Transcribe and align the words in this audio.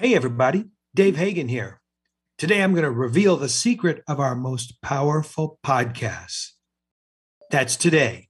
Hey, 0.00 0.14
everybody, 0.14 0.66
Dave 0.94 1.16
Hagan 1.16 1.48
here. 1.48 1.80
Today 2.36 2.62
I'm 2.62 2.70
going 2.70 2.84
to 2.84 2.90
reveal 2.92 3.36
the 3.36 3.48
secret 3.48 4.04
of 4.06 4.20
our 4.20 4.36
most 4.36 4.80
powerful 4.80 5.58
podcast. 5.66 6.50
That's 7.50 7.74
today 7.74 8.28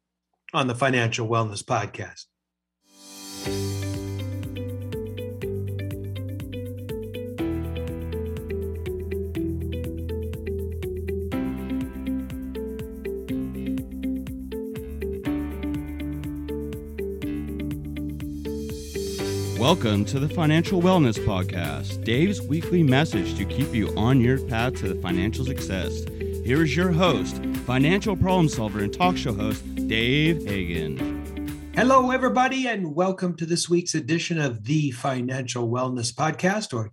on 0.55 0.67
the 0.69 0.75
Financial 0.75 1.29
Wellness 1.29 1.63
Podcast. 1.63 2.25
Welcome 19.69 20.07
to 20.07 20.19
the 20.19 20.31
Financial 20.31 20.81
Wellness 20.81 21.19
Podcast, 21.27 22.03
Dave's 22.03 22.41
weekly 22.41 22.83
message 22.83 23.37
to 23.37 23.45
keep 23.45 23.75
you 23.75 23.95
on 23.99 24.19
your 24.19 24.39
path 24.39 24.77
to 24.77 24.89
the 24.89 25.03
financial 25.03 25.45
success. 25.45 26.07
Here 26.43 26.63
is 26.63 26.75
your 26.75 26.91
host, 26.91 27.45
financial 27.67 28.17
problem 28.17 28.49
solver 28.49 28.81
and 28.81 28.91
talk 28.91 29.19
show 29.19 29.35
host, 29.35 29.63
Dave 29.87 30.43
Hagan. 30.47 31.73
Hello, 31.77 32.11
everybody, 32.13 32.67
and 32.67 32.95
welcome 32.95 33.37
to 33.37 33.45
this 33.45 33.69
week's 33.69 33.95
edition 33.95 34.41
of 34.41 34.65
the 34.65 34.91
Financial 34.93 35.69
Wellness 35.69 36.15
Podcast, 36.15 36.73
or 36.73 36.91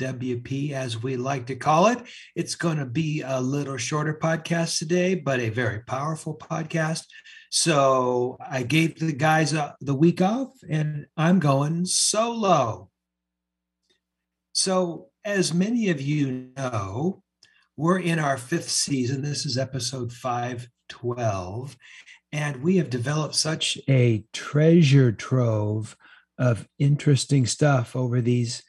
TFWP 0.00 0.72
as 0.72 1.02
we 1.02 1.16
like 1.16 1.46
to 1.46 1.56
call 1.56 1.88
it. 1.88 1.98
It's 2.34 2.54
going 2.54 2.78
to 2.78 2.86
be 2.86 3.22
a 3.24 3.40
little 3.40 3.76
shorter 3.76 4.14
podcast 4.14 4.78
today, 4.78 5.14
but 5.14 5.40
a 5.40 5.50
very 5.50 5.80
powerful 5.80 6.36
podcast. 6.36 7.04
So 7.50 8.36
I 8.40 8.62
gave 8.62 8.98
the 8.98 9.12
guys 9.12 9.54
uh, 9.54 9.72
the 9.80 9.94
week 9.94 10.20
off 10.20 10.50
and 10.68 11.06
I'm 11.16 11.38
going 11.38 11.84
solo. 11.84 12.88
So, 14.52 15.06
as 15.24 15.52
many 15.52 15.90
of 15.90 16.00
you 16.00 16.48
know, 16.56 17.22
we're 17.76 17.98
in 17.98 18.18
our 18.18 18.38
fifth 18.38 18.70
season. 18.70 19.22
This 19.22 19.44
is 19.44 19.58
episode 19.58 20.12
512. 20.12 21.76
And 22.32 22.62
we 22.62 22.76
have 22.78 22.88
developed 22.88 23.34
such 23.34 23.78
a 23.88 24.24
treasure 24.32 25.12
trove 25.12 25.96
of 26.38 26.66
interesting 26.78 27.46
stuff 27.46 27.94
over 27.94 28.20
these 28.20 28.62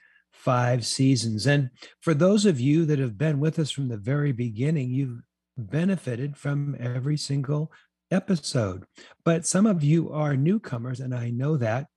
five 0.43 0.85
seasons. 0.85 1.45
And 1.45 1.69
for 1.99 2.15
those 2.15 2.47
of 2.47 2.59
you 2.59 2.83
that 2.85 2.97
have 2.97 3.15
been 3.15 3.39
with 3.39 3.59
us 3.59 3.69
from 3.69 3.89
the 3.89 3.97
very 3.97 4.31
beginning, 4.31 4.89
you've 4.89 5.21
benefited 5.55 6.35
from 6.35 6.75
every 6.79 7.15
single 7.15 7.71
episode. 8.09 8.85
But 9.23 9.45
some 9.45 9.67
of 9.67 9.83
you 9.83 10.11
are 10.11 10.35
newcomers, 10.35 10.99
and 10.99 11.13
I 11.13 11.29
know 11.29 11.57
that. 11.57 11.87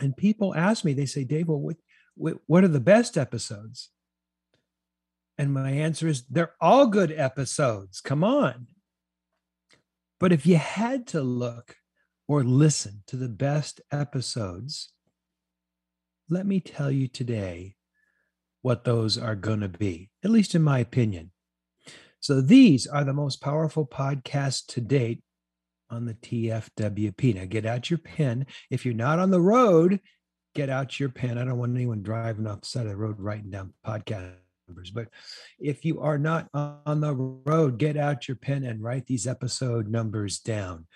And 0.00 0.16
people 0.16 0.54
ask 0.54 0.82
me, 0.82 0.94
they 0.94 1.04
say, 1.04 1.24
Dave, 1.24 1.48
well, 1.48 1.74
what, 2.14 2.38
what 2.46 2.64
are 2.64 2.68
the 2.68 2.80
best 2.80 3.18
episodes? 3.18 3.90
And 5.36 5.52
my 5.52 5.72
answer 5.72 6.08
is, 6.08 6.24
they're 6.26 6.54
all 6.58 6.86
good 6.86 7.12
episodes. 7.12 8.00
Come 8.00 8.24
on. 8.24 8.68
But 10.18 10.32
if 10.32 10.46
you 10.46 10.56
had 10.56 11.06
to 11.08 11.20
look 11.20 11.76
or 12.26 12.44
listen 12.44 13.02
to 13.08 13.16
the 13.16 13.28
best 13.28 13.82
episodes, 13.90 14.94
let 16.28 16.46
me 16.46 16.60
tell 16.60 16.90
you 16.90 17.08
today 17.08 17.76
what 18.62 18.84
those 18.84 19.18
are 19.18 19.34
going 19.34 19.60
to 19.60 19.68
be, 19.68 20.10
at 20.24 20.30
least 20.30 20.54
in 20.54 20.62
my 20.62 20.78
opinion. 20.78 21.30
So 22.20 22.40
these 22.40 22.86
are 22.86 23.04
the 23.04 23.12
most 23.12 23.40
powerful 23.40 23.86
podcasts 23.86 24.64
to 24.68 24.80
date 24.80 25.22
on 25.90 26.06
the 26.06 26.14
TFWP. 26.14 27.34
Now 27.34 27.44
get 27.44 27.66
out 27.66 27.90
your 27.90 27.98
pen. 27.98 28.46
If 28.70 28.84
you're 28.84 28.94
not 28.94 29.18
on 29.18 29.30
the 29.30 29.40
road, 29.40 30.00
get 30.54 30.70
out 30.70 31.00
your 31.00 31.08
pen. 31.08 31.36
I 31.36 31.44
don't 31.44 31.58
want 31.58 31.74
anyone 31.74 32.02
driving 32.02 32.46
off 32.46 32.60
the 32.62 32.66
side 32.66 32.86
of 32.86 32.92
the 32.92 32.96
road 32.96 33.18
writing 33.18 33.50
down 33.50 33.74
podcast 33.84 34.34
numbers. 34.68 34.90
But 34.90 35.08
if 35.58 35.84
you 35.84 36.00
are 36.00 36.18
not 36.18 36.48
on 36.54 37.00
the 37.00 37.14
road, 37.14 37.78
get 37.78 37.96
out 37.96 38.28
your 38.28 38.36
pen 38.36 38.64
and 38.64 38.82
write 38.82 39.06
these 39.06 39.26
episode 39.26 39.88
numbers 39.88 40.38
down. 40.38 40.86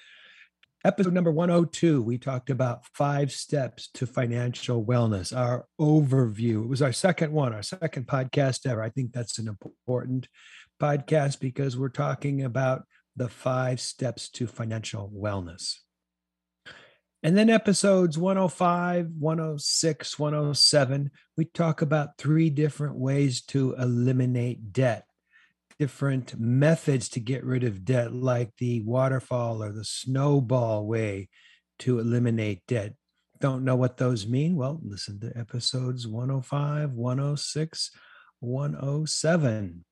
Episode 0.87 1.15
number 1.15 1.33
102, 1.33 2.01
we 2.01 2.17
talked 2.17 2.49
about 2.49 2.87
five 2.95 3.33
steps 3.33 3.89
to 3.95 4.07
financial 4.07 4.85
wellness, 4.85 5.37
our 5.37 5.67
overview. 5.81 6.63
It 6.63 6.69
was 6.69 6.81
our 6.81 6.93
second 6.93 7.33
one, 7.33 7.53
our 7.53 7.65
second 7.65 8.07
podcast 8.07 8.65
ever. 8.69 8.85
I 8.85 8.91
think 8.91 9.13
that's 9.13 9.41
an 9.41 9.49
important 9.49 10.29
podcast 10.81 11.41
because 11.41 11.77
we're 11.77 11.89
talking 11.89 12.45
about 12.45 12.85
the 13.17 13.29
five 13.29 13.81
steps 13.81 14.29
to 14.29 14.47
financial 14.47 15.11
wellness. 15.13 15.75
And 17.25 17.37
then 17.37 17.51
episodes 17.51 18.17
105, 18.17 19.09
106, 19.19 20.19
107, 20.21 21.11
we 21.37 21.47
talk 21.47 21.83
about 21.83 22.17
three 22.17 22.49
different 22.49 22.95
ways 22.95 23.43
to 23.47 23.75
eliminate 23.75 24.73
debt, 24.73 25.06
different 25.79 26.39
methods 26.39 27.09
to 27.11 27.21
get 27.21 27.45
rid 27.45 27.65
of 27.65 27.85
debt, 27.85 28.13
like 28.13 28.51
the 28.59 28.81
waterfall 28.83 29.63
or 29.63 29.73
the 29.73 29.85
snowball 29.85 30.87
way 30.87 31.29
to 31.81 31.99
eliminate 31.99 32.63
debt. 32.67 32.95
Don't 33.41 33.65
know 33.65 33.77
what 33.77 33.99
those 33.99 34.27
mean? 34.27 34.57
Well, 34.57 34.81
listen 34.83 35.21
to 35.21 35.37
episodes 35.37 36.07
105, 36.07 36.93
106, 36.93 37.91
107. 38.41 39.85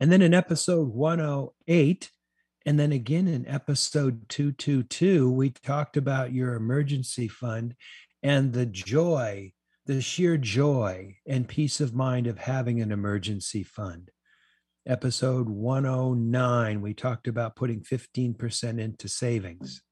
And 0.00 0.10
then 0.12 0.22
in 0.22 0.34
episode 0.34 0.88
108, 0.88 2.10
and 2.66 2.78
then 2.78 2.92
again 2.92 3.28
in 3.28 3.46
episode 3.46 4.28
222, 4.28 5.30
we 5.30 5.50
talked 5.50 5.96
about 5.96 6.32
your 6.32 6.54
emergency 6.54 7.28
fund 7.28 7.74
and 8.22 8.52
the 8.52 8.66
joy, 8.66 9.52
the 9.86 10.02
sheer 10.02 10.36
joy 10.36 11.16
and 11.26 11.48
peace 11.48 11.80
of 11.80 11.94
mind 11.94 12.26
of 12.26 12.38
having 12.38 12.80
an 12.80 12.90
emergency 12.90 13.62
fund. 13.62 14.10
Episode 14.86 15.48
109, 15.48 16.80
we 16.80 16.94
talked 16.94 17.28
about 17.28 17.54
putting 17.54 17.82
15% 17.82 18.80
into 18.80 19.08
savings. 19.08 19.82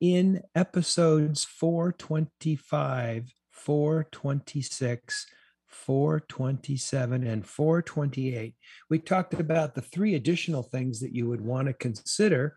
In 0.00 0.40
episodes 0.54 1.44
425, 1.44 3.30
426, 3.52 5.26
427 5.66 7.26
and 7.26 7.46
428, 7.46 8.54
we 8.88 8.98
talked 8.98 9.34
about 9.34 9.74
the 9.74 9.82
three 9.82 10.14
additional 10.14 10.62
things 10.62 11.00
that 11.00 11.14
you 11.14 11.28
would 11.28 11.42
want 11.42 11.68
to 11.68 11.74
consider 11.74 12.56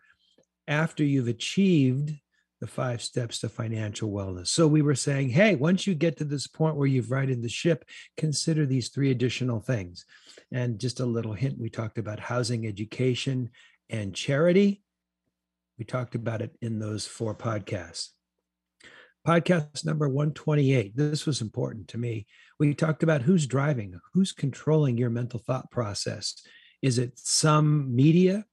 after 0.67 1.03
you've 1.03 1.27
achieved 1.27 2.13
the 2.59 2.67
five 2.67 3.01
steps 3.01 3.39
to 3.39 3.49
financial 3.49 4.09
wellness. 4.09 4.47
So 4.47 4.67
we 4.67 4.81
were 4.81 4.95
saying, 4.95 5.29
hey, 5.29 5.55
once 5.55 5.85
you 5.85 5.95
get 5.95 6.17
to 6.17 6.25
this 6.25 6.47
point 6.47 6.75
where 6.75 6.87
you've 6.87 7.11
righted 7.11 7.41
the 7.41 7.49
ship, 7.49 7.85
consider 8.17 8.65
these 8.65 8.89
three 8.89 9.11
additional 9.11 9.59
things. 9.59 10.05
And 10.51 10.79
just 10.79 10.99
a 10.99 11.05
little 11.05 11.33
hint, 11.33 11.59
we 11.59 11.69
talked 11.69 11.97
about 11.97 12.19
housing, 12.19 12.65
education, 12.65 13.51
and 13.89 14.15
charity. 14.15 14.81
We 15.77 15.85
talked 15.85 16.15
about 16.15 16.41
it 16.41 16.55
in 16.61 16.79
those 16.79 17.05
four 17.05 17.35
podcasts. 17.35 18.09
Podcast 19.27 19.85
number 19.85 20.07
128. 20.07 20.95
This 20.95 21.25
was 21.25 21.41
important 21.41 21.89
to 21.89 21.97
me 21.97 22.25
we 22.59 22.73
talked 22.73 23.03
about 23.03 23.21
who's 23.21 23.45
driving, 23.45 23.99
who's 24.13 24.31
controlling 24.31 24.97
your 24.97 25.09
mental 25.09 25.39
thought 25.39 25.69
process. 25.69 26.41
Is 26.81 26.97
it 26.97 27.13
some 27.15 27.95
media 27.95 28.45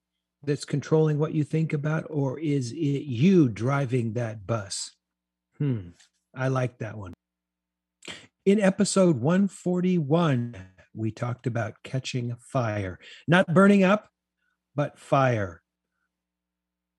that's 0.46 0.64
controlling 0.64 1.18
what 1.18 1.34
you 1.34 1.44
think 1.44 1.72
about, 1.72 2.04
or 2.08 2.38
is 2.38 2.72
it 2.72 2.76
you 2.76 3.48
driving 3.48 4.14
that 4.14 4.46
bus? 4.46 4.92
Hmm, 5.58 5.90
I 6.34 6.48
like 6.48 6.78
that 6.78 6.96
one. 6.96 7.14
In 8.44 8.60
episode 8.60 9.20
141, 9.20 10.56
we 10.94 11.10
talked 11.10 11.46
about 11.46 11.74
catching 11.82 12.36
fire, 12.38 12.98
not 13.26 13.46
burning 13.52 13.84
up, 13.84 14.08
but 14.74 14.98
fire. 14.98 15.62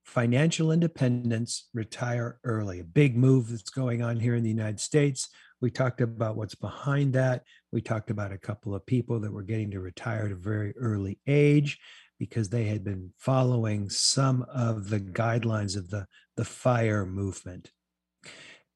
Financial 0.03 0.72
independence, 0.72 1.69
retire 1.73 2.39
early. 2.44 2.79
A 2.79 2.83
big 2.83 3.17
move 3.17 3.50
that's 3.50 3.69
going 3.69 4.01
on 4.01 4.19
here 4.19 4.35
in 4.35 4.44
the 4.44 4.50
United 4.50 4.79
States. 4.79 5.30
We 5.62 5.71
talked 5.71 6.01
about 6.01 6.36
what's 6.36 6.56
behind 6.56 7.13
that. 7.13 7.44
We 7.71 7.81
talked 7.81 8.12
about 8.12 8.31
a 8.31 8.38
couple 8.38 8.75
of 8.75 8.86
people 8.86 9.19
that 9.21 9.31
were 9.31 9.44
getting 9.44 9.71
to 9.71 9.80
retire 9.80 10.25
at 10.25 10.31
a 10.31 10.36
very 10.36 10.74
early 10.77 11.19
age 11.27 11.80
because 12.19 12.50
they 12.50 12.65
had 12.65 12.83
been 12.83 13.12
following 13.17 13.89
some 13.89 14.45
of 14.53 14.89
the 14.89 15.00
guidelines 15.00 15.75
of 15.75 15.89
the, 15.89 16.07
the 16.38 16.45
FIRE 16.45 17.06
movement. 17.06 17.71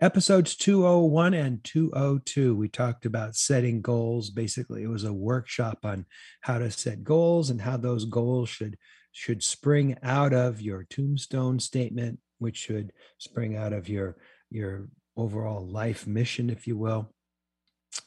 Episodes 0.02 0.56
201 0.56 1.34
and 1.34 1.62
202, 1.66 2.56
we 2.56 2.70
talked 2.70 3.06
about 3.06 3.36
setting 3.36 3.82
goals. 3.82 4.30
Basically, 4.30 4.84
it 4.84 4.88
was 4.88 5.04
a 5.04 5.12
workshop 5.12 5.80
on 5.84 6.06
how 6.42 6.58
to 6.58 6.72
set 6.72 7.04
goals 7.04 7.50
and 7.50 7.60
how 7.60 7.76
those 7.76 8.06
goals 8.06 8.48
should 8.48 8.78
should 9.12 9.44
spring 9.44 9.98
out 10.04 10.34
of 10.34 10.62
your 10.62 10.86
tombstone 10.90 11.60
statement, 11.60 12.20
which 12.38 12.56
should 12.56 12.94
spring 13.18 13.58
out 13.58 13.74
of 13.74 13.90
your 13.90 14.16
your 14.50 14.88
overall 15.18 15.68
life 15.68 16.08
mission, 16.08 16.50
if 16.50 16.66
you 16.66 16.78
will. 16.78 17.14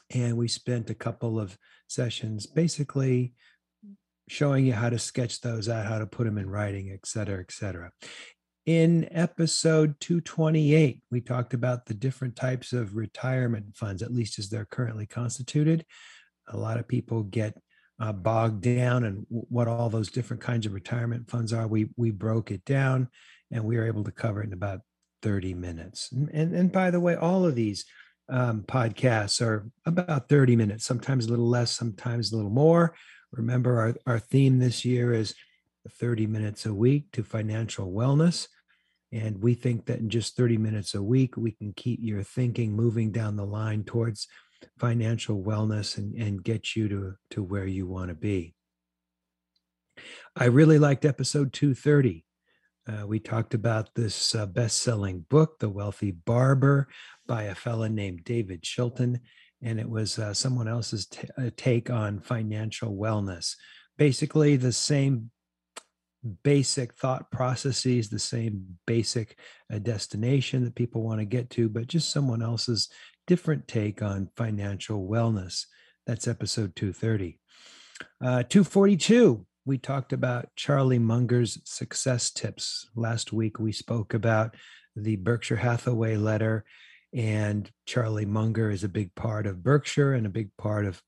And 0.09 0.35
we 0.35 0.47
spent 0.47 0.89
a 0.89 0.95
couple 0.95 1.39
of 1.39 1.57
sessions 1.87 2.47
basically 2.47 3.33
showing 4.29 4.65
you 4.65 4.73
how 4.73 4.89
to 4.89 4.99
sketch 4.99 5.41
those 5.41 5.69
out, 5.69 5.85
how 5.85 5.99
to 5.99 6.05
put 6.05 6.25
them 6.25 6.37
in 6.37 6.49
writing, 6.49 6.91
et 6.91 7.05
cetera, 7.05 7.39
et 7.39 7.51
cetera. 7.51 7.91
In 8.65 9.09
episode 9.11 9.99
228, 9.99 11.01
we 11.11 11.19
talked 11.19 11.53
about 11.53 11.85
the 11.85 11.93
different 11.93 12.37
types 12.37 12.71
of 12.71 12.95
retirement 12.95 13.75
funds, 13.75 14.01
at 14.01 14.13
least 14.13 14.39
as 14.39 14.49
they're 14.49 14.65
currently 14.65 15.05
constituted. 15.05 15.85
A 16.47 16.57
lot 16.57 16.77
of 16.77 16.87
people 16.87 17.23
get 17.23 17.57
uh, 17.99 18.13
bogged 18.13 18.61
down 18.61 19.03
and 19.03 19.25
what 19.29 19.67
all 19.67 19.89
those 19.89 20.09
different 20.09 20.41
kinds 20.41 20.65
of 20.65 20.73
retirement 20.73 21.29
funds 21.29 21.51
are. 21.51 21.67
We 21.67 21.89
we 21.97 22.11
broke 22.11 22.51
it 22.51 22.63
down, 22.63 23.09
and 23.51 23.65
we 23.65 23.77
were 23.77 23.85
able 23.85 24.05
to 24.05 24.11
cover 24.11 24.41
it 24.41 24.47
in 24.47 24.53
about 24.53 24.79
30 25.23 25.53
minutes. 25.53 26.09
And 26.11 26.53
and, 26.53 26.71
by 26.71 26.89
the 26.89 26.99
way, 26.99 27.15
all 27.15 27.45
of 27.45 27.55
these 27.55 27.85
um, 28.29 28.63
podcasts 28.63 29.41
are 29.41 29.69
about 29.85 30.29
30 30.29 30.55
minutes, 30.55 30.85
sometimes 30.85 31.25
a 31.25 31.29
little 31.29 31.49
less, 31.49 31.71
sometimes 31.71 32.31
a 32.31 32.35
little 32.35 32.51
more. 32.51 32.95
Remember, 33.33 33.79
our, 33.79 33.95
our 34.05 34.19
theme 34.19 34.59
this 34.59 34.85
year 34.85 35.11
is 35.11 35.33
30 35.89 36.27
minutes 36.27 36.65
a 36.65 36.73
week 36.73 37.11
to 37.13 37.23
financial 37.23 37.91
wellness. 37.91 38.47
And 39.11 39.41
we 39.41 39.53
think 39.53 39.85
that 39.85 39.99
in 39.99 40.09
just 40.09 40.37
30 40.37 40.57
minutes 40.57 40.93
a 40.95 41.03
week, 41.03 41.35
we 41.35 41.51
can 41.51 41.73
keep 41.73 41.99
your 42.01 42.23
thinking 42.23 42.73
moving 42.73 43.11
down 43.11 43.35
the 43.35 43.45
line 43.45 43.83
towards 43.83 44.27
financial 44.79 45.41
wellness 45.41 45.97
and, 45.97 46.15
and 46.15 46.43
get 46.43 46.75
you 46.75 46.87
to, 46.89 47.13
to 47.31 47.43
where 47.43 47.65
you 47.65 47.87
want 47.87 48.09
to 48.09 48.15
be. 48.15 48.55
I 50.35 50.45
really 50.45 50.79
liked 50.79 51.05
episode 51.05 51.53
230. 51.53 52.25
Uh, 52.87 53.07
we 53.07 53.19
talked 53.19 53.53
about 53.53 53.93
this 53.95 54.35
uh, 54.35 54.45
best 54.45 54.77
selling 54.77 55.25
book, 55.29 55.59
The 55.59 55.69
Wealthy 55.69 56.11
Barber, 56.11 56.87
by 57.27 57.43
a 57.43 57.55
fellow 57.55 57.87
named 57.87 58.23
David 58.25 58.61
Chilton. 58.61 59.21
And 59.63 59.79
it 59.79 59.89
was 59.89 60.19
uh, 60.19 60.33
someone 60.33 60.67
else's 60.67 61.05
t- 61.05 61.27
uh, 61.37 61.49
take 61.55 61.89
on 61.89 62.19
financial 62.19 62.93
wellness. 62.93 63.55
Basically, 63.97 64.57
the 64.57 64.73
same 64.73 65.31
basic 66.43 66.93
thought 66.93 67.31
processes, 67.31 68.09
the 68.09 68.19
same 68.19 68.77
basic 68.85 69.37
uh, 69.73 69.79
destination 69.79 70.63
that 70.63 70.75
people 70.75 71.03
want 71.03 71.19
to 71.19 71.25
get 71.25 71.49
to, 71.51 71.69
but 71.69 71.87
just 71.87 72.11
someone 72.11 72.41
else's 72.41 72.89
different 73.27 73.67
take 73.67 74.01
on 74.01 74.29
financial 74.35 75.07
wellness. 75.07 75.65
That's 76.05 76.27
episode 76.27 76.75
230. 76.75 77.39
Uh, 78.21 78.43
242, 78.43 79.45
we 79.65 79.77
talked 79.77 80.13
about 80.13 80.49
Charlie 80.55 80.99
Munger's 80.99 81.59
success 81.65 82.31
tips. 82.31 82.89
Last 82.95 83.31
week, 83.31 83.59
we 83.59 83.71
spoke 83.71 84.13
about 84.13 84.55
the 84.95 85.15
Berkshire 85.15 85.55
Hathaway 85.55 86.17
letter, 86.17 86.65
and 87.13 87.69
Charlie 87.85 88.25
Munger 88.25 88.71
is 88.71 88.83
a 88.83 88.89
big 88.89 89.13
part 89.15 89.45
of 89.45 89.63
Berkshire 89.63 90.13
and 90.13 90.25
a 90.25 90.31
big 90.31 90.49
part 90.57 90.85
of 90.85 91.01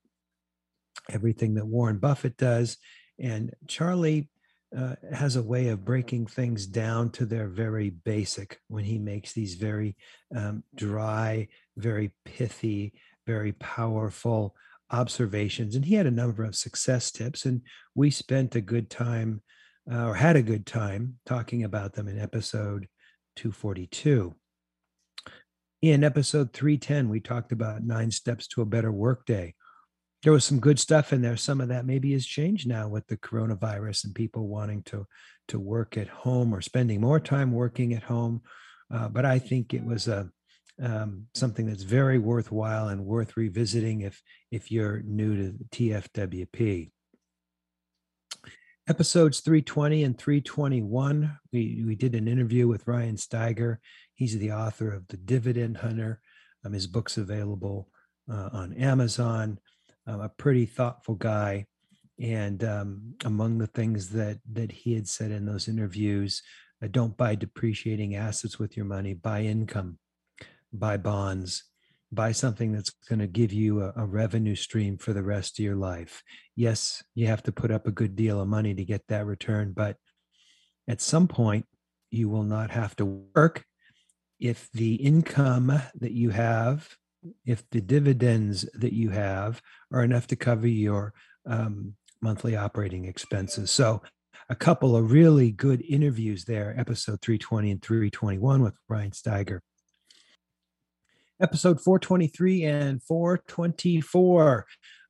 everything 1.09 1.55
that 1.55 1.65
Warren 1.65 1.97
Buffett 1.97 2.37
does. 2.37 2.77
And 3.19 3.53
Charlie 3.67 4.29
uh, 4.75 4.95
has 5.11 5.35
a 5.35 5.43
way 5.43 5.69
of 5.69 5.85
breaking 5.85 6.27
things 6.27 6.67
down 6.67 7.09
to 7.11 7.25
their 7.25 7.47
very 7.47 7.89
basic 7.89 8.59
when 8.67 8.83
he 8.83 8.99
makes 8.99 9.33
these 9.33 9.55
very 9.55 9.95
um, 10.35 10.63
dry, 10.75 11.47
very 11.77 12.11
pithy, 12.23 12.93
very 13.25 13.53
powerful 13.53 14.55
observations. 14.91 15.75
And 15.75 15.85
he 15.85 15.95
had 15.95 16.05
a 16.05 16.11
number 16.11 16.43
of 16.43 16.55
success 16.55 17.11
tips, 17.11 17.45
and 17.45 17.61
we 17.95 18.11
spent 18.11 18.55
a 18.55 18.61
good 18.61 18.89
time 18.89 19.41
uh, 19.91 20.07
or 20.07 20.15
had 20.15 20.35
a 20.35 20.41
good 20.41 20.65
time 20.65 21.19
talking 21.25 21.63
about 21.63 21.93
them 21.93 22.07
in 22.07 22.19
episode 22.19 22.87
242. 23.37 24.35
In 25.85 26.03
episode 26.03 26.51
310, 26.51 27.09
we 27.09 27.19
talked 27.19 27.51
about 27.51 27.83
nine 27.83 28.09
steps 28.09 28.47
to 28.47 28.61
a 28.61 28.65
better 28.65 28.91
workday 28.91 29.53
there 30.25 30.33
was 30.33 30.43
some 30.43 30.59
good 30.59 30.79
stuff 30.79 31.13
in 31.13 31.21
there. 31.21 31.37
Some 31.37 31.61
of 31.61 31.67
that 31.67 31.85
maybe 31.85 32.11
has 32.13 32.25
changed 32.25 32.67
now 32.67 32.87
with 32.87 33.05
the 33.05 33.15
coronavirus 33.15 34.05
and 34.05 34.15
people 34.15 34.47
wanting 34.47 34.81
to 34.83 35.05
to 35.49 35.59
work 35.59 35.97
at 35.97 36.07
home 36.07 36.51
or 36.51 36.61
spending 36.61 36.99
more 36.99 37.19
time 37.19 37.51
working 37.51 37.93
at 37.93 38.01
home. 38.01 38.41
Uh, 38.91 39.07
but 39.07 39.23
I 39.23 39.37
think 39.37 39.71
it 39.75 39.85
was 39.85 40.07
a 40.07 40.27
um, 40.81 41.27
something 41.35 41.67
that's 41.67 41.83
very 41.83 42.17
worthwhile 42.17 42.87
and 42.87 43.05
worth 43.05 43.37
revisiting 43.37 44.01
if 44.01 44.19
if 44.51 44.71
you're 44.71 45.03
new 45.03 45.35
to 45.35 45.63
TFWP. 45.71 46.89
Episodes 48.87 49.39
320 49.39 50.03
and 50.03 50.17
321, 50.17 51.39
we, 51.51 51.83
we 51.85 51.95
did 51.95 52.13
an 52.13 52.27
interview 52.27 52.67
with 52.67 52.87
Ryan 52.87 53.15
Steiger. 53.15 53.77
He's 54.13 54.37
the 54.37 54.51
author 54.51 54.91
of 54.91 55.07
The 55.07 55.17
Dividend 55.17 55.77
Hunter. 55.77 56.21
Um, 56.63 56.73
his 56.73 56.85
book's 56.85 57.17
available 57.17 57.89
uh, 58.31 58.49
on 58.53 58.73
Amazon 58.73 59.59
um, 60.07 60.21
a 60.21 60.29
pretty 60.29 60.65
thoughtful 60.65 61.15
guy. 61.15 61.65
And 62.19 62.63
um, 62.63 63.15
among 63.25 63.57
the 63.57 63.67
things 63.67 64.09
that 64.09 64.39
that 64.53 64.71
he 64.71 64.93
had 64.93 65.07
said 65.07 65.31
in 65.31 65.45
those 65.45 65.67
interviews, 65.67 66.41
uh, 66.81 66.87
don't 66.89 67.17
buy 67.17 67.35
depreciating 67.35 68.15
assets 68.15 68.57
with 68.57 68.77
your 68.77 68.85
money. 68.85 69.13
Buy 69.13 69.41
income, 69.41 69.97
buy 70.71 70.97
bonds, 70.97 71.63
buy 72.11 72.31
something 72.31 72.71
that's 72.71 72.91
going 73.09 73.19
to 73.19 73.27
give 73.27 73.51
you 73.51 73.81
a, 73.81 73.93
a 73.97 74.05
revenue 74.05 74.55
stream 74.55 74.97
for 74.97 75.13
the 75.13 75.23
rest 75.23 75.59
of 75.59 75.65
your 75.65 75.75
life. 75.75 76.23
Yes, 76.55 77.03
you 77.13 77.27
have 77.27 77.43
to 77.43 77.51
put 77.51 77.71
up 77.71 77.87
a 77.87 77.91
good 77.91 78.15
deal 78.15 78.39
of 78.39 78.47
money 78.47 78.73
to 78.73 78.85
get 78.85 79.01
that 79.07 79.25
return, 79.25 79.73
but 79.75 79.97
at 80.87 81.01
some 81.01 81.27
point, 81.27 81.65
you 82.11 82.29
will 82.29 82.43
not 82.43 82.71
have 82.71 82.95
to 82.97 83.05
work 83.35 83.65
if 84.39 84.69
the 84.73 84.95
income 84.95 85.81
that 85.95 86.11
you 86.11 86.29
have 86.29 86.95
if 87.45 87.67
the 87.69 87.81
dividends 87.81 88.67
that 88.73 88.93
you 88.93 89.09
have 89.09 89.61
are 89.91 90.03
enough 90.03 90.27
to 90.27 90.35
cover 90.35 90.67
your 90.67 91.13
um, 91.45 91.95
monthly 92.21 92.55
operating 92.55 93.05
expenses. 93.05 93.71
So, 93.71 94.01
a 94.49 94.55
couple 94.55 94.95
of 94.95 95.11
really 95.11 95.51
good 95.51 95.81
interviews 95.89 96.45
there, 96.45 96.75
episode 96.77 97.19
320 97.21 97.71
and 97.71 97.81
321 97.81 98.61
with 98.61 98.75
Brian 98.87 99.09
Steiger. 99.09 99.61
Episode 101.41 101.81
423 101.81 102.63
and 102.63 103.03
424, 103.03 104.65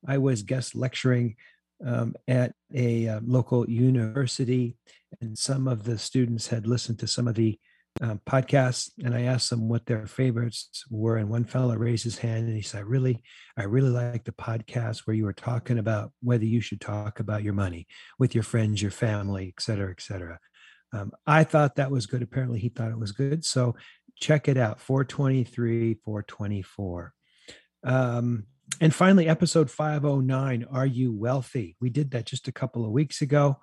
I 0.08 0.18
was 0.18 0.42
guest 0.42 0.74
lecturing 0.74 1.36
um, 1.86 2.16
at 2.26 2.52
a 2.74 3.06
uh, 3.06 3.20
local 3.24 3.70
university, 3.70 4.76
and 5.20 5.38
some 5.38 5.68
of 5.68 5.84
the 5.84 5.98
students 5.98 6.48
had 6.48 6.66
listened 6.66 6.98
to 6.98 7.06
some 7.06 7.28
of 7.28 7.36
the 7.36 7.60
uh, 8.02 8.16
podcasts 8.28 8.90
and 9.02 9.14
I 9.14 9.22
asked 9.22 9.50
them 9.50 9.68
what 9.68 9.86
their 9.86 10.06
favorites 10.06 10.84
were. 10.90 11.16
And 11.16 11.30
one 11.30 11.44
fellow 11.44 11.76
raised 11.76 12.04
his 12.04 12.18
hand 12.18 12.46
and 12.48 12.56
he 12.56 12.62
said, 12.62 12.78
I 12.78 12.82
really, 12.82 13.22
I 13.56 13.62
really 13.62 13.90
like 13.90 14.24
the 14.24 14.32
podcast 14.32 15.06
where 15.06 15.14
you 15.14 15.24
were 15.24 15.32
talking 15.32 15.78
about 15.78 16.12
whether 16.22 16.44
you 16.44 16.60
should 16.60 16.80
talk 16.80 17.20
about 17.20 17.42
your 17.42 17.54
money 17.54 17.86
with 18.18 18.34
your 18.34 18.44
friends, 18.44 18.82
your 18.82 18.90
family, 18.90 19.54
et 19.56 19.62
cetera, 19.62 19.92
et 19.92 20.02
cetera. 20.02 20.38
Um, 20.92 21.12
I 21.26 21.44
thought 21.44 21.76
that 21.76 21.90
was 21.90 22.06
good. 22.06 22.22
Apparently 22.22 22.58
he 22.58 22.68
thought 22.68 22.90
it 22.90 22.98
was 22.98 23.12
good. 23.12 23.44
So 23.44 23.76
check 24.16 24.48
it 24.48 24.56
out. 24.56 24.80
423, 24.80 25.94
424. 26.04 27.12
Um, 27.84 28.46
and 28.80 28.94
finally, 28.94 29.28
episode 29.28 29.70
509, 29.70 30.66
Are 30.70 30.86
You 30.86 31.12
Wealthy? 31.12 31.76
We 31.80 31.90
did 31.90 32.10
that 32.10 32.26
just 32.26 32.48
a 32.48 32.52
couple 32.52 32.84
of 32.84 32.90
weeks 32.90 33.22
ago. 33.22 33.60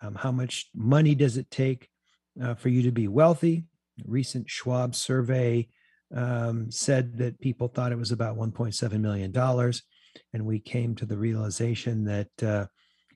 Um, 0.00 0.14
how 0.14 0.32
much 0.32 0.68
money 0.74 1.14
does 1.14 1.36
it 1.36 1.50
take 1.50 1.88
uh, 2.40 2.54
for 2.54 2.68
you 2.68 2.82
to 2.82 2.92
be 2.92 3.08
wealthy. 3.08 3.64
A 4.00 4.10
recent 4.10 4.48
Schwab 4.48 4.94
survey 4.94 5.68
um, 6.14 6.70
said 6.70 7.18
that 7.18 7.40
people 7.40 7.68
thought 7.68 7.92
it 7.92 7.98
was 7.98 8.12
about 8.12 8.36
$1.7 8.36 9.00
million. 9.00 9.72
And 10.32 10.46
we 10.46 10.58
came 10.58 10.94
to 10.96 11.06
the 11.06 11.16
realization 11.16 12.04
that 12.04 12.42
uh, 12.42 12.66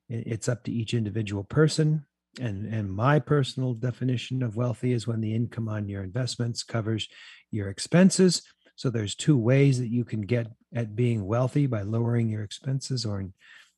it's 0.08 0.48
up 0.48 0.64
to 0.64 0.72
each 0.72 0.94
individual 0.94 1.44
person. 1.44 2.04
And, 2.40 2.72
and 2.72 2.92
my 2.92 3.18
personal 3.18 3.74
definition 3.74 4.42
of 4.42 4.56
wealthy 4.56 4.92
is 4.92 5.06
when 5.06 5.20
the 5.20 5.34
income 5.34 5.68
on 5.68 5.88
your 5.88 6.02
investments 6.02 6.62
covers 6.62 7.08
your 7.50 7.68
expenses. 7.68 8.42
So 8.76 8.90
there's 8.90 9.14
two 9.14 9.38
ways 9.38 9.78
that 9.78 9.88
you 9.88 10.04
can 10.04 10.20
get 10.20 10.48
at 10.74 10.94
being 10.94 11.24
wealthy 11.24 11.66
by 11.66 11.82
lowering 11.82 12.28
your 12.28 12.42
expenses 12.42 13.04
or 13.06 13.26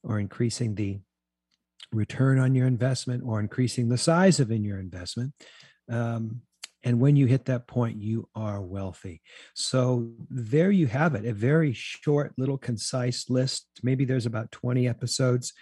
or 0.04 0.20
increasing 0.20 0.74
the 0.74 1.00
return 1.92 2.38
on 2.38 2.54
your 2.54 2.66
investment 2.66 3.22
or 3.24 3.40
increasing 3.40 3.88
the 3.88 3.98
size 3.98 4.40
of 4.40 4.50
in 4.50 4.64
your 4.64 4.78
investment. 4.78 5.32
Um, 5.90 6.42
and 6.84 7.00
when 7.00 7.16
you 7.16 7.26
hit 7.26 7.46
that 7.46 7.66
point, 7.66 7.96
you 7.96 8.28
are 8.34 8.62
wealthy. 8.62 9.20
So 9.54 10.10
there 10.30 10.70
you 10.70 10.86
have 10.86 11.14
it, 11.14 11.24
a 11.24 11.32
very 11.32 11.72
short, 11.72 12.32
little 12.38 12.58
concise 12.58 13.28
list. 13.28 13.66
Maybe 13.82 14.04
there's 14.04 14.26
about 14.26 14.52
20 14.52 14.86
episodes. 14.86 15.52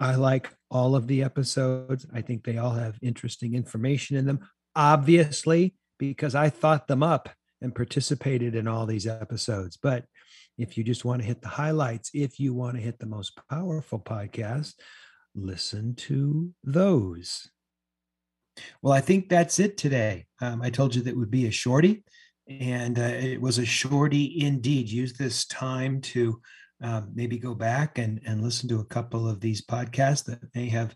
I 0.00 0.16
like 0.16 0.50
all 0.70 0.96
of 0.96 1.06
the 1.06 1.22
episodes. 1.22 2.06
I 2.12 2.20
think 2.20 2.44
they 2.44 2.58
all 2.58 2.72
have 2.72 2.98
interesting 3.00 3.54
information 3.54 4.16
in 4.16 4.26
them, 4.26 4.40
obviously, 4.74 5.74
because 5.98 6.34
I 6.34 6.50
thought 6.50 6.88
them 6.88 7.02
up 7.02 7.28
and 7.60 7.74
participated 7.74 8.54
in 8.54 8.66
all 8.66 8.86
these 8.86 9.06
episodes. 9.06 9.78
But 9.80 10.04
if 10.58 10.76
you 10.76 10.84
just 10.84 11.04
want 11.04 11.22
to 11.22 11.26
hit 11.26 11.42
the 11.42 11.48
highlights, 11.48 12.10
if 12.12 12.38
you 12.38 12.54
want 12.54 12.76
to 12.76 12.82
hit 12.82 12.98
the 12.98 13.06
most 13.06 13.38
powerful 13.48 13.98
podcast, 13.98 14.74
listen 15.34 15.94
to 15.94 16.52
those. 16.62 17.50
Well, 18.82 18.92
I 18.92 19.00
think 19.00 19.28
that's 19.28 19.58
it 19.58 19.76
today. 19.76 20.26
Um, 20.40 20.62
I 20.62 20.70
told 20.70 20.94
you 20.94 21.02
that 21.02 21.16
would 21.16 21.30
be 21.30 21.46
a 21.46 21.50
shorty, 21.50 22.04
and 22.48 22.98
uh, 22.98 23.02
it 23.02 23.40
was 23.40 23.58
a 23.58 23.64
shorty 23.64 24.40
indeed. 24.40 24.88
Use 24.88 25.14
this 25.14 25.44
time 25.46 26.00
to 26.02 26.40
um, 26.84 27.10
maybe 27.14 27.38
go 27.38 27.54
back 27.54 27.96
and, 27.96 28.20
and 28.26 28.42
listen 28.42 28.68
to 28.68 28.80
a 28.80 28.84
couple 28.84 29.26
of 29.26 29.40
these 29.40 29.64
podcasts 29.64 30.24
that 30.26 30.54
may 30.54 30.68
have 30.68 30.94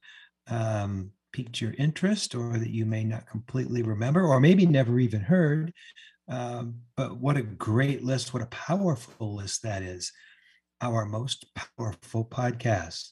um, 0.49 1.11
piqued 1.33 1.63
your 1.63 1.73
interest 1.79 2.35
or 2.35 2.59
that 2.59 2.71
you 2.71 2.85
may 2.85 3.05
not 3.05 3.27
completely 3.27 3.83
remember 3.83 4.23
or 4.23 4.39
maybe 4.39 4.67
never 4.67 5.01
even 5.01 5.23
heard. 5.23 5.73
Um, 6.29 6.81
but 6.95 7.17
what 7.17 7.39
a 7.39 7.43
great 7.43 8.05
list, 8.05 8.35
what 8.35 8.43
a 8.43 8.47
powerful 8.47 9.37
list 9.37 9.63
that 9.63 9.83
is. 9.83 10.13
Our 10.83 11.07
most 11.07 11.47
powerful 11.55 12.25
podcast. 12.25 13.09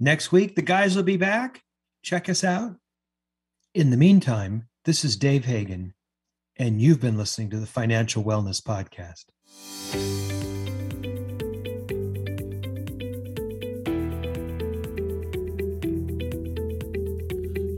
Next 0.00 0.32
week, 0.32 0.56
the 0.56 0.62
guys 0.62 0.96
will 0.96 1.02
be 1.02 1.18
back. 1.18 1.62
Check 2.02 2.30
us 2.30 2.42
out. 2.42 2.76
In 3.74 3.90
the 3.90 3.98
meantime, 3.98 4.66
this 4.86 5.04
is 5.04 5.16
Dave 5.16 5.44
Hagan, 5.44 5.92
and 6.56 6.80
you've 6.80 7.00
been 7.00 7.18
listening 7.18 7.50
to 7.50 7.60
the 7.60 7.66
Financial 7.66 8.24
Wellness 8.24 8.62
Podcast. 8.62 9.26